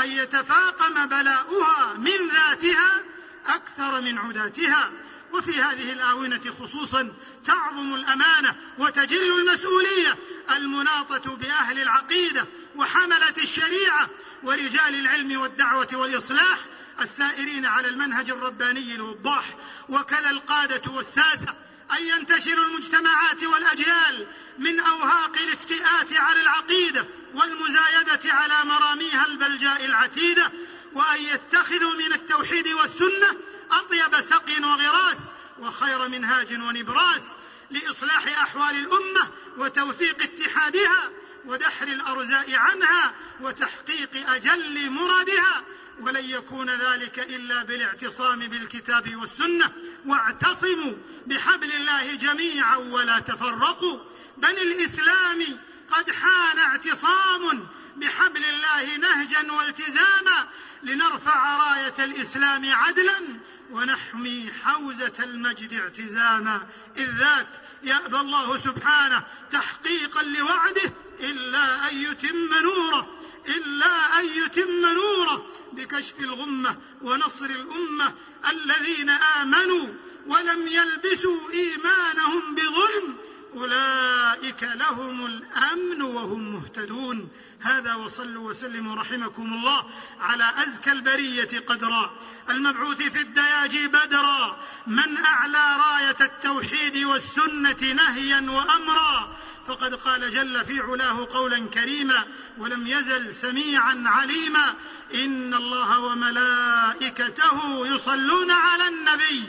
أن 0.00 0.10
يتفاقم 0.10 1.06
بلاؤها 1.06 1.94
من 1.94 2.28
ذاتها 2.28 3.02
أكثر 3.46 4.00
من 4.00 4.18
عداتها. 4.18 4.90
وفي 5.32 5.62
هذه 5.62 5.92
الآونة 5.92 6.50
خصوصا 6.60 7.12
تعظم 7.44 7.94
الأمانة 7.94 8.56
وتجل 8.78 9.40
المسؤولية 9.40 10.16
المناطة 10.56 11.36
بأهل 11.36 11.82
العقيدة 11.82 12.46
وحملة 12.76 13.34
الشريعة 13.38 14.08
ورجال 14.42 14.94
العلم 14.94 15.40
والدعوة 15.40 15.88
والإصلاح 15.92 16.58
السائرين 17.00 17.66
على 17.66 17.88
المنهج 17.88 18.30
الرباني 18.30 18.94
الوضاح. 18.94 19.44
وكذا 19.88 20.30
القادة 20.30 20.92
والساسة 20.92 21.54
أن 21.98 22.02
ينتشر 22.02 22.62
المجتمعات 22.66 23.42
والأجيال 23.42 24.26
من 24.58 24.80
أوهاق 24.80 25.38
الافتئات 25.38 26.12
على 26.12 26.40
العقيدة 26.40 27.06
والمزايدة 27.34 28.34
على 28.34 28.64
مراميها 28.64 29.26
البلجاء 29.26 29.84
العتيدة 29.84 30.52
وأن 30.92 31.22
يتخذوا 31.22 31.94
من 31.94 32.12
التوحيد 32.12 32.68
والسنة 32.68 33.36
أطيب 33.72 34.20
سقي 34.20 34.62
وغراس 34.62 35.18
وخير 35.58 36.08
منهاج 36.08 36.52
ونبراس 36.52 37.36
لإصلاح 37.70 38.42
أحوال 38.42 38.70
الأمة 38.70 39.30
وتوثيق 39.56 40.22
اتحادها 40.22 41.10
ودحر 41.46 41.88
الارزاء 41.88 42.54
عنها 42.54 43.14
وتحقيق 43.40 44.30
أجل 44.30 44.90
مرادها 44.90 45.64
ولن 46.00 46.24
يكون 46.24 46.70
ذلك 46.70 47.18
إلا 47.18 47.62
بالاعتصام 47.62 48.38
بالكتاب 48.38 49.16
والسنة 49.16 49.72
واعتصموا 50.06 50.92
بحبل 51.26 51.72
الله 51.72 52.14
جميعا 52.14 52.76
ولا 52.76 53.18
تفرقوا 53.18 53.98
بل 54.36 54.58
الإسلام 54.58 55.58
قد 55.90 56.10
حان 56.10 56.58
اعتصام 56.58 57.66
بحبل 57.96 58.44
الله 58.44 58.96
نهجا 58.96 59.52
والتزاما 59.52 60.48
لنرفع 60.82 61.56
راية 61.56 62.04
الإسلام 62.04 62.72
عدلا 62.72 63.40
ونحمي 63.70 64.50
حوزة 64.64 65.12
المجد 65.18 65.72
اعتزاما. 65.72 66.66
إذ 66.96 67.10
ذاك 67.18 67.48
يأبى 67.82 68.16
الله 68.16 68.56
سبحانه 68.56 69.24
تحقيقا 69.50 70.22
لوعده 70.22 70.92
إلا 71.20 71.90
أن 71.90 71.96
يتم 71.96 72.54
نوره 72.62 73.20
إلا 73.48 74.20
أن 74.20 74.26
يتم 74.26 74.86
نوره 74.94 75.46
بكشف 75.72 76.20
الغمة 76.20 76.76
ونصر 77.02 77.44
الأمة 77.44 78.14
الذين 78.50 79.10
آمنوا 79.10 79.88
ولم 80.26 80.66
يلبسوا 80.66 81.50
إيمانهم 81.52 82.54
بظلم. 82.54 83.16
أولئك 83.54 84.62
لهم 84.62 85.26
الأمن 85.26 86.02
وهم 86.02 86.52
مهتدون. 86.52 87.28
هذا 87.62 87.94
وصلوا 87.94 88.48
وسلموا 88.50 88.96
رحمكم 88.96 89.52
الله 89.52 89.90
على 90.20 90.52
أزكى 90.56 90.92
البرية 90.92 91.60
قدرا. 91.66 92.10
المبعوث 92.50 92.96
في 92.96 93.20
الدياجي 93.20 93.88
بدرا. 93.88 94.56
من 94.86 95.16
أعلى 95.16 95.76
راية 95.76 96.16
التوحيد 96.20 96.96
والسنة 96.96 97.92
نهيا 97.92 98.50
وأمرا. 98.50 99.36
فقد 99.66 99.94
قال 99.94 100.30
جل 100.30 100.64
في 100.64 100.80
علاه 100.80 101.26
قولا 101.30 101.68
كريما 101.68 102.24
ولم 102.58 102.86
يزل 102.86 103.34
سميعا 103.34 104.02
عليما 104.06 104.74
إن 105.14 105.54
الله 105.54 105.98
وملائكته 105.98 107.86
يصلون 107.86 108.50
على 108.50 108.88
النبي. 108.88 109.44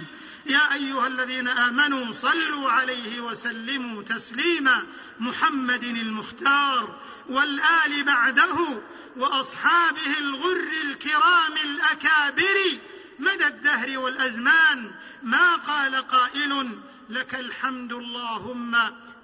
يا 0.45 0.73
أيها 0.73 1.07
الذين 1.07 1.47
آمنوا 1.47 2.11
صلوا 2.11 2.71
عليه 2.71 3.21
وسلموا 3.21 4.03
تسليما. 4.03 4.83
محمد 5.19 5.83
المختار 5.83 6.99
والآل 7.29 8.03
بعده 8.03 8.81
وأصحابه 9.17 10.17
الغر 10.17 10.67
الكرام 10.81 11.53
الأكابر. 11.63 12.57
مدى 13.19 13.47
الدهر 13.47 13.97
والأزمان. 13.97 14.91
ما 15.23 15.55
قال 15.55 15.95
قائل 15.95 16.79
لك 17.09 17.35
الحمد 17.35 17.93
اللهم 17.93 18.75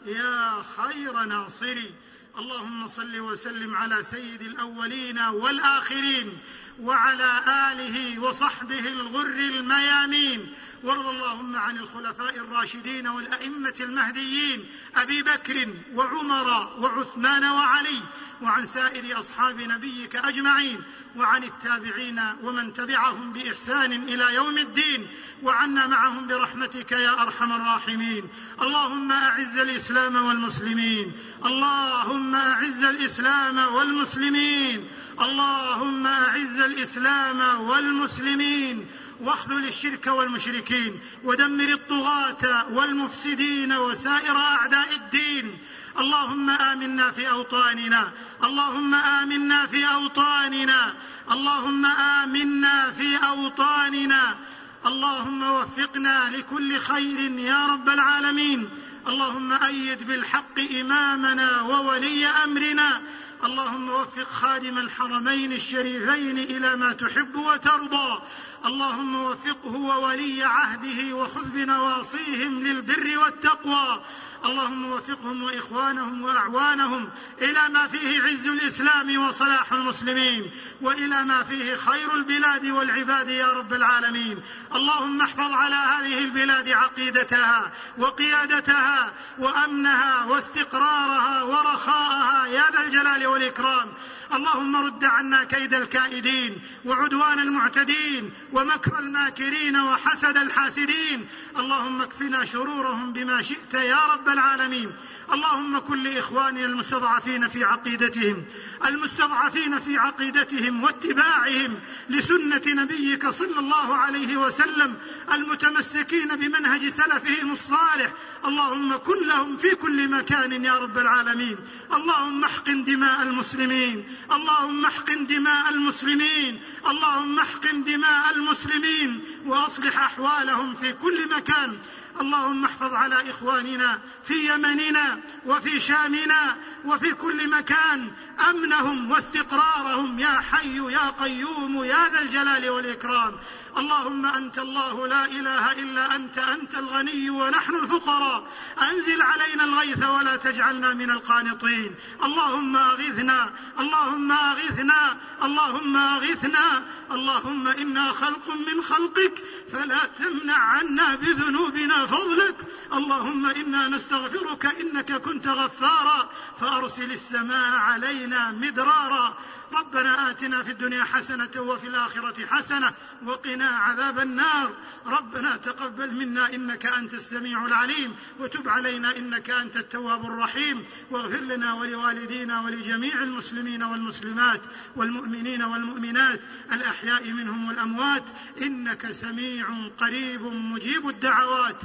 يا 0.07 0.61
خير 0.61 1.23
ناصري. 1.23 1.91
اللهم 2.37 2.87
صل 2.87 3.19
وسلم 3.19 3.75
على 3.75 4.03
سيد 4.03 4.41
الأولين 4.41 5.19
والآخرين 5.19 6.37
وعلى 6.79 7.41
آله 7.71 8.19
وصحبه 8.19 8.89
الغر 8.89 9.25
الميامين. 9.25 10.53
وارض 10.83 11.07
اللهم 11.07 11.55
عن 11.55 11.77
الخلفاء 11.77 12.37
الراشدين 12.37 13.07
والأئمة 13.07 13.73
المهديين 13.79 14.65
أبي 14.95 15.23
بكر 15.23 15.67
وعمر 15.93 16.47
وعثمان 16.79 17.43
وعلي 17.45 18.01
وعن 18.41 18.65
سائر 18.65 19.19
أصحاب 19.19 19.61
نبيك 19.61 20.15
أجمعين 20.15 20.81
وعن 21.15 21.43
التابعين 21.43 22.21
ومن 22.43 22.73
تبعهم 22.73 23.33
بإحسان 23.33 23.91
إلى 23.93 24.35
يوم 24.35 24.57
الدين 24.57 25.07
وعنا 25.43 25.87
معهم 25.87 26.27
برحمتك 26.27 26.91
يا 26.91 27.21
أرحم 27.21 27.51
الراحمين. 27.53 28.29
اللهم 28.61 29.11
أعز 29.11 29.57
الإسلام 29.57 30.15
والمسلمين. 30.15 31.11
اللهم 31.45 32.26
أعز 32.35 32.83
الإسلام 32.83 33.57
والمسلمين 33.57 34.87
اللهم 35.21 36.07
أعز 36.07 36.59
الإسلام 36.59 37.39
والمسلمين. 37.59 38.87
واخذل 39.21 39.65
الشرك 39.65 40.07
والمشركين 40.07 40.99
ودمر 41.23 41.69
الطغاة 41.73 42.65
والمفسدين 42.71 43.73
وسائر 43.73 44.37
أعداء 44.37 44.95
الدين. 44.95 45.57
اللهم 45.99 46.49
آمنا 46.49 47.11
في 47.11 47.29
أوطاننا 47.29 48.11
اللهم 48.43 48.93
آمنا 48.95 49.65
في 49.65 49.85
أوطاننا 49.85 50.93
اللهم 51.31 51.85
آمنا 51.85 52.91
في 52.91 53.17
أوطاننا. 53.17 54.37
اللهم 54.85 55.43
وفقنا 55.43 56.29
لكل 56.29 56.79
خير 56.79 57.19
يا 57.39 57.65
رب 57.65 57.89
العالمين. 57.89 58.69
اللهم 59.07 59.53
أيد 59.53 60.03
بالحق 60.07 60.59
إمامنا 60.59 61.61
وولي 61.61 62.25
أمرنا 62.25 63.01
اللهم 63.43 63.89
وفق 63.89 64.29
خادم 64.29 64.77
الحرمين 64.77 65.53
الشريفين 65.53 66.37
إلى 66.37 66.75
ما 66.75 66.93
تحب 66.93 67.35
وترضى. 67.35 68.21
اللهم 68.65 69.15
وفقه 69.15 69.75
وولي 69.75 70.43
عهده 70.43 71.15
وخذ 71.15 71.43
بنواصيهم 71.43 72.63
للبر 72.63 73.17
والتقوى. 73.17 74.03
اللهم 74.45 74.91
وفقهم 74.91 75.43
وإخوانهم 75.43 76.21
وأعوانهم 76.21 77.09
إلى 77.41 77.69
ما 77.69 77.87
فيه 77.87 78.21
عز 78.21 78.47
الإسلام 78.47 79.27
وصلاح 79.27 79.73
المسلمين 79.73 80.51
وإلى 80.81 81.23
ما 81.23 81.43
فيه 81.43 81.75
خير 81.75 82.15
البلاد 82.15 82.65
والعباد 82.65 83.29
يا 83.29 83.47
رب 83.47 83.73
العالمين. 83.73 84.41
اللهم 84.75 85.21
احفظ 85.21 85.51
على 85.51 85.75
هذه 85.75 86.23
البلاد 86.23 86.69
عقيدتها 86.69 87.71
وقيادتها 87.97 89.13
وأمنها 89.39 90.25
واستقرارها 90.25 91.43
ورخاءها. 91.43 92.45
يا 92.47 92.71
ذا 92.71 92.83
الجلال 92.83 93.26
والاكرام 93.27 93.93
اللهم 94.33 94.75
رد 94.75 95.03
عنا 95.05 95.43
كيد 95.43 95.73
الكائدين 95.73 96.61
وعدوان 96.85 97.39
المعتدين 97.39 98.31
ومكر 98.53 98.99
الماكرين 98.99 99.77
وحسد 99.77 100.37
الحاسدين. 100.37 101.27
اللهم 101.57 102.01
اكفنا 102.01 102.45
شرورهم 102.45 103.13
بما 103.13 103.41
شئت 103.41 103.73
يا 103.73 104.05
رب 104.13 104.29
العالمين. 104.29 104.91
اللهم 105.33 105.79
كن 105.79 106.03
لإخواننا 106.03 106.65
المستضعفين 106.65 107.47
في 107.47 107.63
عقيدتهم 107.63 108.45
المستضعفين 108.85 109.79
في 109.79 109.97
عقيدتهم 109.97 110.83
واتباعهم 110.83 111.79
لسنة 112.09 112.61
نبيك 112.67 113.29
صلى 113.29 113.59
الله 113.59 113.95
عليه 113.95 114.37
وسلم 114.37 114.97
المتمسكين 115.33 116.35
بمنهج 116.35 116.87
سلفهم 116.87 117.51
الصالح. 117.51 118.11
اللهم 118.45 118.97
كن 118.97 119.27
لهم 119.27 119.57
في 119.57 119.75
كل 119.75 120.09
مكان 120.09 120.65
يا 120.65 120.73
رب 120.73 120.97
العالمين. 120.97 121.57
اللهم 121.93 122.43
احقن 122.43 122.83
دماء 122.83 123.16
المسلمين. 123.23 124.03
اللهم 124.31 124.85
احقن 124.85 125.27
دماء 125.27 125.69
المسلمين. 125.69 126.61
اللهم 126.87 127.39
احقن 127.39 127.83
دماء 127.83 128.35
المسلمين. 128.35 129.21
وأصلح 129.45 129.99
أحوالهم 129.99 130.73
في 130.73 130.93
كل 130.93 131.29
مكان. 131.29 131.77
اللهم 132.21 132.65
احفظ 132.65 132.93
على 132.93 133.29
إخواننا 133.29 133.99
في 134.23 134.53
يمننا 134.53 135.19
وفي 135.45 135.79
شامنا 135.79 136.57
وفي 136.85 137.13
كل 137.13 137.49
مكان 137.49 138.11
أمنهم 138.49 139.11
واستقرارهم 139.11 140.19
يا 140.19 140.41
حي 140.51 140.77
يا 140.77 141.09
قيوم 141.09 141.83
يا 141.83 142.09
ذا 142.09 142.19
الجلال 142.19 142.69
والإكرام. 142.69 143.35
اللهم 143.77 144.25
أنت 144.25 144.59
الله 144.59 145.07
لا 145.07 145.25
إله 145.25 145.71
إلا 145.71 146.15
أنت 146.15 146.37
أنت 146.37 146.75
الغني 146.75 147.29
ونحن 147.29 147.75
الفقراء. 147.75 148.47
أنزل 148.81 149.21
علينا 149.21 149.63
الغيث 149.63 150.05
ولا 150.05 150.35
تجعلنا 150.35 150.93
من 150.93 151.11
القانطين. 151.11 151.95
اللهم 152.23 152.75
أغثنا 152.75 153.49
اللهم 153.79 154.31
أغثنا 154.31 155.17
اللهم 155.43 155.97
أغثنا. 155.97 156.83
اللهم 157.11 157.67
إنا 157.67 158.11
خلق 158.11 158.47
من 158.67 158.81
خلقك 158.81 159.43
فلا 159.71 159.99
تمنع 160.19 160.57
عنا 160.57 161.15
بذنوبنا 161.15 162.06
فضلك 162.07 162.55
اللهم 162.93 163.45
إنا 163.45 163.87
نستغفرك 163.87 164.65
إنك 164.65 165.11
كنت 165.13 165.47
غفارا. 165.47 166.29
فأرسل 166.59 167.11
السماء 167.11 167.77
علينا 167.77 168.51
مدرارا. 168.51 169.37
ربنا 169.73 170.31
آتنا 170.31 170.63
في 170.63 170.71
الدنيا 170.71 171.03
حسنة 171.03 171.51
وفي 171.57 171.87
الآخرة 171.87 172.45
حسنة 172.45 172.93
وقنا 173.25 173.67
عذاب 173.67 174.19
النار. 174.19 174.73
ربنا 175.05 175.57
تقبل 175.57 176.13
منا 176.13 176.53
إنك 176.53 176.85
أنت 176.85 177.13
السميع 177.13 177.65
العليم. 177.65 178.15
وتب 178.39 178.69
علينا 178.69 179.17
إنك 179.17 179.49
أنت 179.49 179.77
التواب 179.77 180.25
الرحيم. 180.25 180.85
واغفر 181.11 181.43
لنا 181.43 181.73
ولوالدينا 181.73 182.61
ولجميع 182.61 183.23
المسلمين 183.23 183.83
والمسلمات 183.83 184.61
والمؤمنين 184.95 185.61
والمؤمنات 185.61 186.41
الأحياء 186.71 187.31
منهم 187.31 187.67
والأموات. 187.67 188.23
إنك 188.61 189.11
سميع 189.11 189.67
قريب 189.97 190.41
مجيب 190.41 191.09
الدعوات. 191.09 191.81